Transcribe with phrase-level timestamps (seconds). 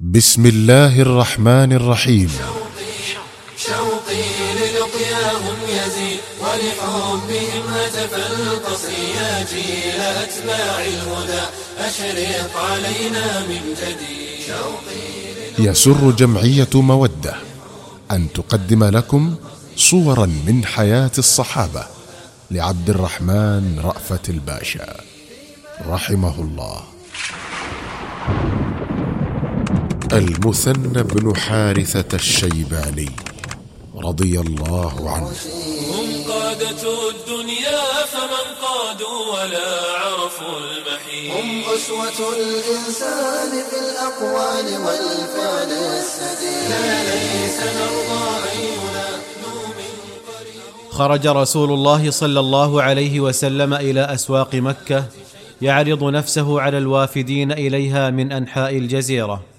[0.00, 2.30] بسم الله الرحمن الرحيم.
[3.56, 4.22] شوقي
[4.56, 11.42] للقياهم يزيد ولحبهم هتف القصر يا جيل أتباع الهدى
[11.78, 17.34] أشرق علينا من جديد شوقي يسر جمعية مودة
[18.10, 19.34] أن تقدم لكم
[19.76, 21.84] صورا من حياة الصحابة
[22.50, 24.96] لعبد الرحمن رأفت الباشا.
[25.86, 26.80] رحمه الله.
[30.12, 33.10] المثنى بن حارثة الشيباني
[33.96, 35.30] رضي الله عنه.
[35.90, 39.70] هم قادة الدنيا فمن قادوا ولا
[40.02, 41.36] عرفوا المحيط.
[41.36, 46.70] هم أسوة الإنسان في الأقوال والفعل السديد.
[46.70, 48.80] لا ليس نرضى قريب.
[50.90, 55.04] خرج رسول الله صلى الله عليه وسلم إلى أسواق مكة
[55.62, 59.49] يعرض نفسه على الوافدين إليها من أنحاء الجزيرة.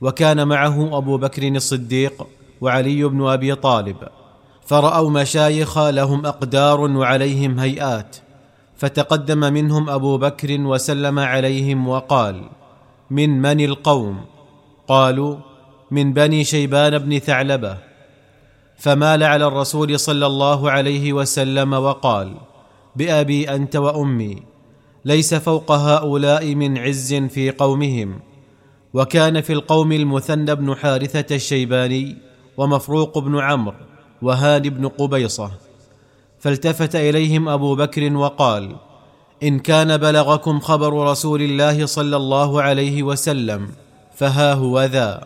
[0.00, 2.26] وكان معه أبو بكر الصديق
[2.60, 3.96] وعلي بن أبي طالب
[4.66, 8.16] فرأوا مشايخ لهم أقدار وعليهم هيئات
[8.76, 12.42] فتقدم منهم أبو بكر وسلم عليهم وقال
[13.10, 14.24] من من القوم؟
[14.88, 15.36] قالوا
[15.90, 17.78] من بني شيبان بن ثعلبة.
[18.78, 22.34] فمال على الرسول صلى الله عليه وسلم وقال
[22.96, 24.42] بأبي أنت وأمي
[25.04, 28.20] ليس فوق هؤلاء من عز في قومهم
[28.98, 32.16] وكان في القوم المثنى بن حارثة الشيباني
[32.56, 33.74] ومفروق بن عمرو
[34.22, 35.50] وهان بن قبيصة
[36.38, 38.76] فالتفت إليهم أبو بكر وقال
[39.42, 43.68] إن كان بلغكم خبر رسول الله صلى الله عليه وسلم
[44.16, 45.24] فها هو ذا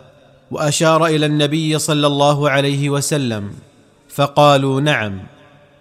[0.51, 3.51] وأشار إلى النبي صلى الله عليه وسلم
[4.09, 5.21] فقالوا نعم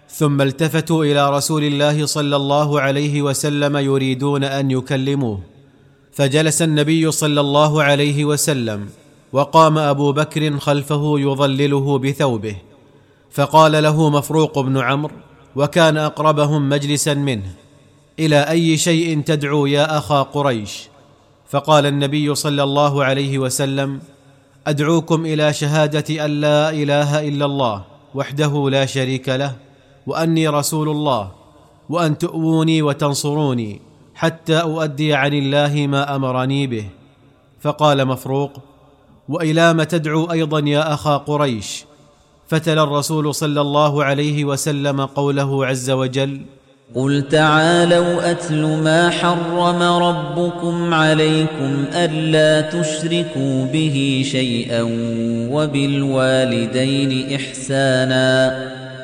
[0.08, 5.51] ثم التفتوا إلى رسول الله صلى الله عليه وسلم يريدون أن يكلموه.
[6.12, 8.88] فجلس النبي صلى الله عليه وسلم
[9.32, 12.56] وقام أبو بكر خلفه يظلله بثوبه
[13.30, 15.14] فقال له مفروق بن عمرو
[15.56, 17.54] وكان أقربهم مجلسا منه
[18.18, 20.88] إلى أي شيء تدعو يا أخا قريش؟
[21.48, 24.00] فقال النبي صلى الله عليه وسلم
[24.66, 27.84] أدعوكم إلى شهادة أن لا إله إلا الله
[28.14, 29.56] وحده لا شريك له
[30.06, 31.30] وأني رسول الله
[31.88, 33.80] وأن تؤووني وتنصروني
[34.14, 36.84] حتى أؤدي عن الله ما أمرني به.
[37.60, 38.52] فقال مفروق
[39.28, 41.84] والى ما تدعو أيضا يا أخا قريش.
[42.48, 46.40] فتلا الرسول صلى الله عليه وسلم قوله عز وجل
[46.94, 54.82] قل تعالوا أتل ما حرم ربكم عليكم ألا تشركوا به شيئا
[55.52, 58.81] وبالوالدين إحسانا.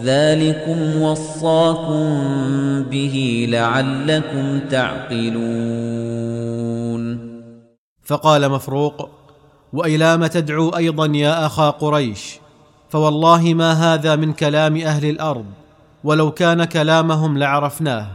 [0.00, 2.04] ذلكم وصاكم
[2.82, 6.22] به لعلكم تعقلون
[8.04, 9.08] فقال مفروق
[9.72, 12.38] وإلى ما تدعو أيضا يا أخا قريش
[12.88, 15.44] فوالله ما هذا من كلام أهل الأرض
[16.04, 18.06] ولو كان كلامهم لعرفناه.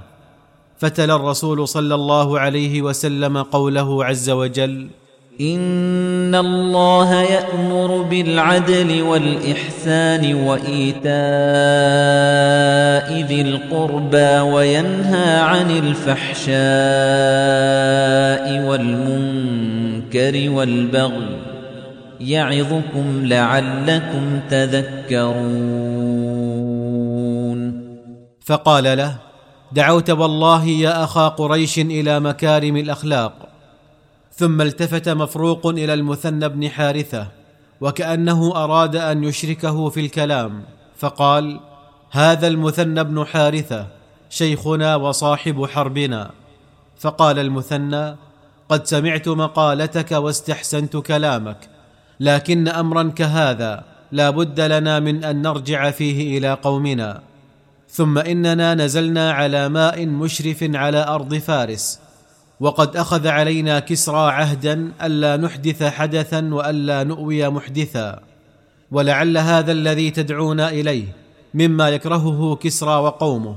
[0.77, 4.89] فتلا الرسول صلى الله عليه وسلم قوله عز وجل
[5.41, 11.07] إن الله يأمر بالعدل والإحسان وإيتاء
[13.27, 16.57] ذي القربى وينهى عن الفحشاء
[18.69, 21.37] والمنكر والبغي
[22.19, 25.97] يعظكم لعلكم تذكرون.
[28.45, 29.15] فقال له
[29.71, 33.46] دعوت والله يا أخا قريش إلى مكارم الأخلاق
[34.37, 37.27] ثم التفت مفروق إلى المثنى بن حارثة
[37.81, 40.63] وكأنه أراد أن يشركه في الكلام
[40.97, 41.59] فقال
[42.11, 43.87] هذا المثنى بن حارثة
[44.29, 46.31] شيخنا وصاحب حربنا.
[46.99, 48.15] فقال المثنى
[48.69, 51.69] قد سمعت مقالتك واستحسنت كلامك
[52.19, 57.21] لكن أمرا كهذا لا بد لنا من أن نرجع فيه إلى قومنا.
[57.89, 62.06] ثم إننا نزلنا على ماء مشرف على أرض فارس
[62.59, 68.19] وقد أخذ علينا كسرى عهدا ألا نحدث حدثا وألا نؤوي محدثا.
[68.91, 71.05] ولعل هذا الذي تدعون إليه
[71.53, 73.55] مما يكرهه كسرى وقومه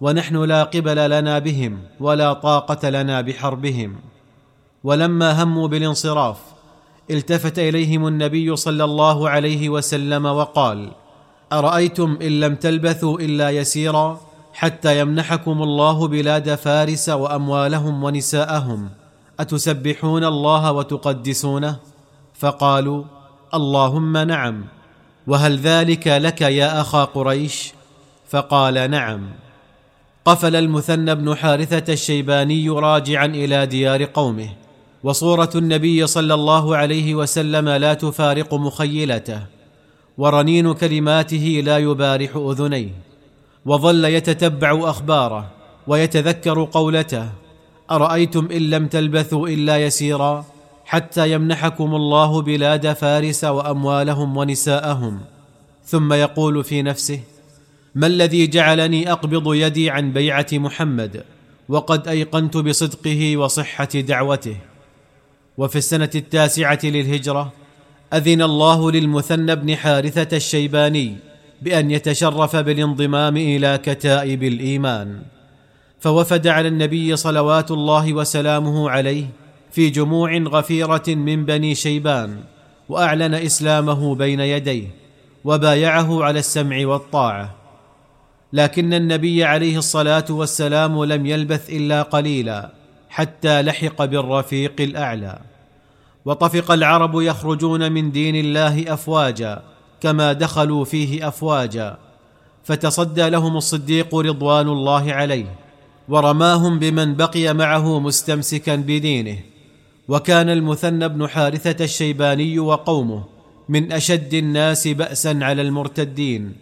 [0.00, 3.96] ونحن لا قبل لنا بهم ولا طاقة لنا بحربهم.
[4.84, 6.38] ولما هموا بالانصراف
[7.10, 10.90] التفت إليهم النبي صلى الله عليه وسلم وقال
[11.52, 14.20] أرأيتم إن لم تلبثوا إلا يسيرا؟
[14.54, 18.90] حتى يمنحكم الله بلاد فارس وأموالهم ونساءهم.
[19.40, 21.76] أتسبحون الله وتقدسونه؟
[22.34, 23.04] فقالوا
[23.54, 24.64] اللهم نعم.
[25.26, 27.72] وهل ذلك لك يا أخا قريش؟
[28.30, 29.20] فقال نعم.
[30.24, 34.48] قفل المثنى بن حارثة الشيباني راجعا إلى ديار قومه.
[35.02, 39.40] وصورة النبي صلى الله عليه وسلم لا تفارق مخيلته.
[40.18, 43.13] ورنين كلماته لا يبارح أذنيه.
[43.66, 45.50] وظل يتتبع أخباره
[45.86, 47.28] ويتذكر قولته.
[47.90, 50.44] أرأيتم إن لم تلبثوا إلا يسيرا
[50.84, 55.20] حتى يمنحكم الله بلاد فارس وأموالهم ونساءهم.
[55.84, 57.20] ثم يقول في نفسه
[57.94, 61.24] ما الذي جعلني أقبض يدي عن بيعة محمد
[61.68, 64.56] وقد أيقنت بصدقه وصحة دعوته؟
[65.58, 67.52] وفي السنة التاسعة للهجرة
[68.12, 71.16] أذن الله للمثنى بن حارثة الشيباني
[71.62, 75.22] بأن يتشرف بالانضمام إلى كتائب الإيمان.
[76.00, 79.26] فوفد على النبي صلوات الله وسلامه عليه
[79.72, 82.36] في جموع غفيرة من بني شيبان
[82.88, 84.88] وأعلن إسلامه بين يديه
[85.44, 87.54] وبايعه على السمع والطاعة.
[88.52, 92.70] لكن النبي عليه الصلاة والسلام لم يلبث إلا قليلا
[93.08, 95.38] حتى لحق بالرفيق الأعلى.
[96.24, 99.62] وطفق العرب يخرجون من دين الله أفواجا
[100.04, 101.98] كما دخلوا فيه أفواجا
[102.64, 105.46] فتصدى لهم الصديق رضوان الله عليه
[106.08, 109.38] ورماهم بمن بقي معه مستمسكا بدينه
[110.08, 113.24] وكان المثنى بن حارثة الشيباني وقومه
[113.68, 116.52] من أشد الناس باسا على المرتدين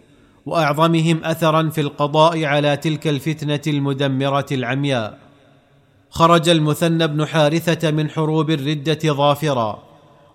[0.45, 5.17] وأعظمهم اثرا في القضاء على تلك الفتنة المدمرة العمياء.
[6.09, 9.92] خرج المثنى بن حارثة من حروب الردة ظافرا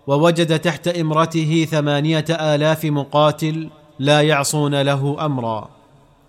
[0.09, 3.69] ووجد تحت امرته ثمانية آلاف مقاتل
[3.99, 5.69] لا يعصون له أمرا.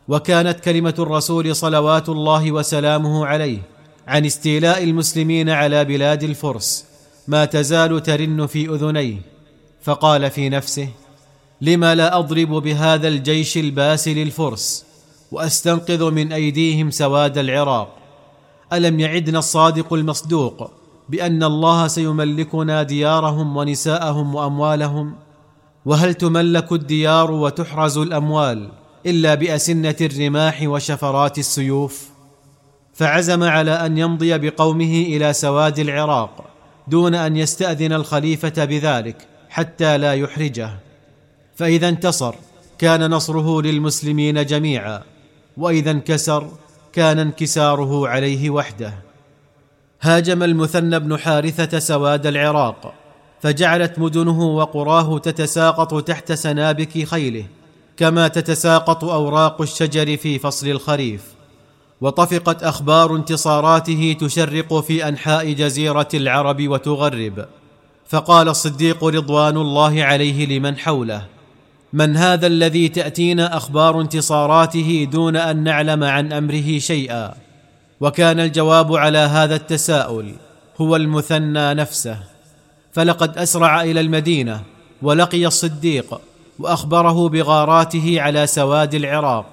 [0.08, 3.58] وكانت كلمة الرسول صلوات الله وسلامه عليه
[4.06, 6.84] عن استيلاء المسلمين على بلاد الفرس
[7.28, 9.16] ما تزال ترن في أذنيه.
[9.82, 10.88] فقال في نفسه
[11.60, 14.84] لم لا أضرب بهذا الجيش الباسل الفرس
[15.32, 17.96] وأستنقذ من أيديهم سواد العراق؟
[18.72, 20.79] ألم يعدنا الصادق المصدوق
[21.10, 25.14] بأن الله سيملكنا ديارهم ونساءهم وأموالهم.
[25.86, 28.68] وهل تملك الديار وتحرز الأموال
[29.06, 32.08] إلا بأسنة الرماح وشفرات السيوف؟
[32.94, 36.44] فعزم على أن يمضي بقومه إلى سواد العراق
[36.88, 39.16] دون أن يستأذن الخليفة بذلك
[39.48, 40.70] حتى لا يحرجه.
[41.56, 42.34] فإذا انتصر
[42.78, 45.02] كان نصره للمسلمين جميعا.
[45.56, 46.48] وإذا انكسر
[46.92, 49.09] كان انكساره عليه وحده.
[50.00, 52.94] هاجم المثنى بن حارثة سواد العراق
[53.40, 57.44] فجعلت مدنه وقراه تتساقط تحت سنابك خيله
[57.96, 61.22] كما تتساقط أوراق الشجر في فصل الخريف.
[62.00, 67.46] وطفقت أخبار انتصاراته تشرق في أنحاء جزيرة العرب وتغرب.
[68.08, 71.26] فقال الصديق رضوان الله عليه لمن حوله
[71.92, 77.34] من هذا الذي تأتينا أخبار انتصاراته دون أن نعلم عن أمره شيئا؟
[78.00, 80.34] وكان الجواب على هذا التساؤل
[80.80, 82.16] هو المثنى نفسه.
[82.92, 84.62] فلقد أسرع إلى المدينة
[85.02, 86.20] ولقي الصديق
[86.58, 89.46] وأخبره بغاراته على سواد العراق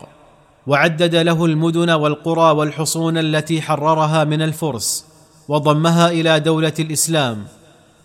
[0.67, 5.05] وعدد له المدن والقرى والحصون التي حررها من الفرس
[5.47, 7.45] وضمها إلى دولة الإسلام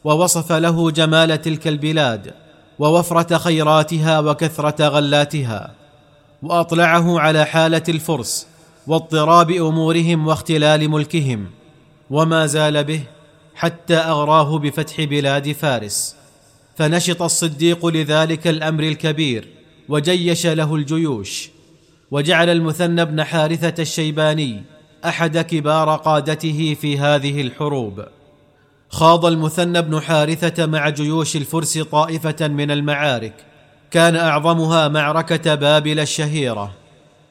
[0.05, 2.35] ووصف له جمال تلك البلاد
[2.79, 5.71] ووفرة خيراتها وكثرة غلاتها
[6.43, 8.47] وأطلعه على حالة الفرس
[8.87, 11.47] واضطراب أمورهم واختلال ملكهم
[12.11, 13.03] وما زال به
[13.55, 16.17] حتى أغراه بفتح بلاد فارس.
[16.77, 19.49] فنشط الصديق لذلك الأمر الكبير
[19.89, 21.51] وجيش له الجيوش
[22.11, 24.63] وجعل المثنى بن حارثة الشيباني
[25.05, 28.05] أحد كبار قادته في هذه الحروب.
[28.89, 33.35] خاض المثنى بن حارثة مع جيوش الفرس طائفة من المعارك
[33.91, 36.82] كان أعظمها معركة بابل الشهيرة.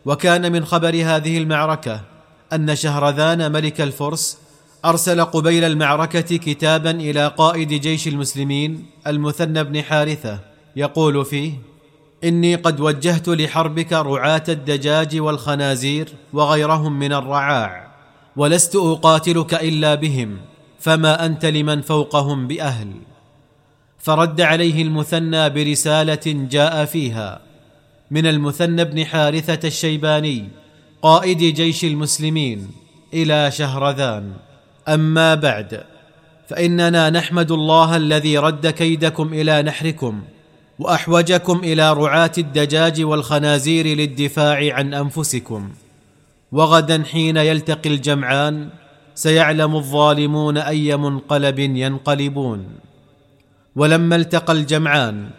[0.06, 2.02] وكان من خبر هذه المعركة
[2.54, 4.38] أن شهرذان ملك الفرس
[4.86, 10.40] أرسل قبيل المعركة كتابا إلى قائد جيش المسلمين المثنى بن حارثة
[10.76, 11.54] يقول فيه
[12.24, 17.92] إني قد وجهت لحربك رعاة الدجاج والخنازير وغيرهم من الرعاع
[18.36, 20.38] ولست أقاتلك إلا بهم
[20.80, 22.92] فما أنت لمن فوقهم بأهل.
[24.00, 27.42] فرد عليه المثنى برسالة جاء فيها
[28.12, 30.48] من المثنى بن حارثة الشيباني
[31.02, 32.68] قائد جيش المسلمين
[33.14, 34.34] إلى شهرذان.
[34.88, 35.84] أما بعد
[36.48, 40.22] فإننا نحمد الله الذي رد كيدكم إلى نحركم
[40.80, 45.72] وأحوجكم إلى رعاة الدجاج والخنازير للدفاع عن أنفسكم.
[46.52, 48.70] وغدا حين يلتقي الجمعان
[49.16, 52.66] سيعلم الظالمون أي منقلب ينقلبون.
[53.76, 55.30] ولما التقى الجمعان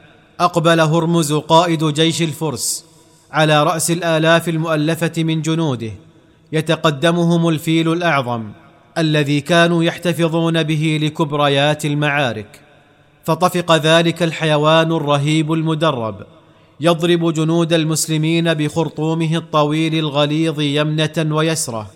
[0.42, 2.84] أقبل هرمز قائد جيش الفرس
[3.32, 5.92] على رأس الآلاف المؤلفة من جنوده
[6.52, 8.50] يتقدمهم الفيل الأعظم
[8.98, 12.60] الذي كانوا يحتفظون به لكبريات المعارك.
[13.24, 16.16] فطفق ذلك الحيوان الرهيب المدرب
[16.80, 21.90] يضرب جنود المسلمين بخرطومه الطويل الغليظ يمنة ويسرة.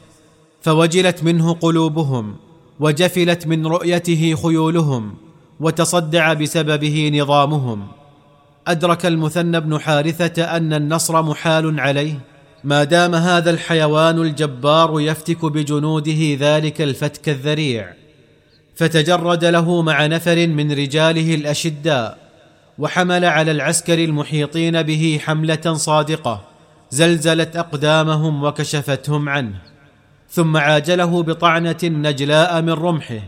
[0.62, 2.37] فوجلت منه قلوبهم
[2.81, 5.15] وجفلت من رؤيته خيولهم
[5.61, 7.87] وتصدع بسببه نظامهم.
[8.66, 12.20] أدرك المثنى بن حارثة أن النصر محال عليه.
[12.64, 17.92] ما دام هذا الحيوان الجبار يفتك بجنوده ذلك الفتك الذريع
[18.76, 22.18] فتجرد له مع نفر من رجاله الأشداء
[22.78, 26.40] وحمل على العسكر المحيطين به حملة صادقة
[26.90, 29.54] زلزلت أقدامهم وكشفتهم عنه.
[30.30, 33.20] ثم عاجله بطعنة نجلاء من رمحه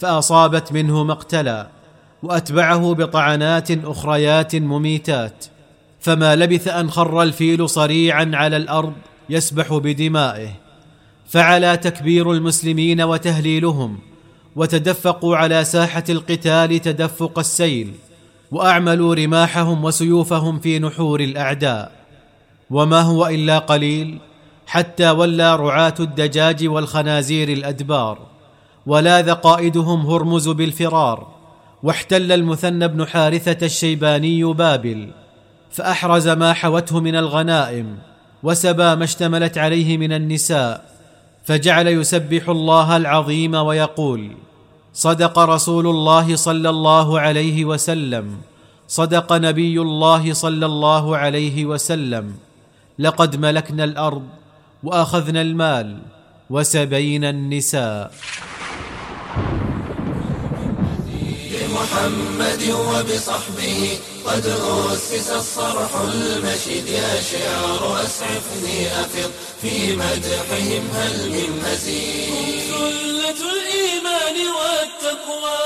[0.00, 1.66] فأصابت منه مقتلا.
[2.22, 5.44] وأتبعه بطعنات أخريات مميتات
[6.00, 8.92] فما لبث أن خر الفيل صريعا على الأرض
[9.30, 10.48] يسبح بدمائه
[11.28, 13.98] فعلى تكبير المسلمين وتهليلهم
[14.56, 17.92] وتدفقوا على ساحة القتال تدفق السيل
[18.50, 21.92] وأعملوا رماحهم وسيوفهم في نحور الأعداء.
[22.70, 24.18] وما هو إلا قليل
[24.66, 28.18] حتى ولى رعاة الدجاج والخنازير الأدبار
[28.86, 31.39] ولاذ قائدهم هرمز بالفرار.
[31.82, 35.10] واحتل المثنى بن حارثة الشيباني بابل
[35.70, 37.98] فأحرز ما حوته من الغنائم
[38.42, 40.84] وسبى ما اشتملت عليه من النساء
[41.44, 44.30] فجعل يسبح الله العظيم ويقول
[44.94, 48.36] صدق رسول الله صلى الله عليه وسلم
[48.88, 52.34] صدق نبي الله صلى الله عليه وسلم
[52.98, 54.22] لقد ملكنا الأرض
[54.82, 55.98] وأخذنا المال
[56.50, 58.12] وسبينا النساء.
[61.80, 64.46] بمحمد وبصحبه قد
[64.92, 66.88] أسس الصرح المشيد.
[66.88, 69.30] يا شعر أسعفني أفض
[69.62, 75.60] في مدحهم هل من مزيد؟ سلة الإيمان والتقوى